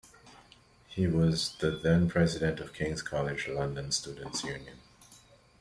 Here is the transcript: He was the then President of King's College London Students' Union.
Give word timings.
He 0.87 1.05
was 1.05 1.55
the 1.59 1.69
then 1.69 2.09
President 2.09 2.59
of 2.59 2.73
King's 2.73 3.03
College 3.03 3.47
London 3.47 3.91
Students' 3.91 4.43
Union. 4.43 4.79